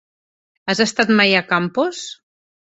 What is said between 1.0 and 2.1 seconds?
mai a Campos?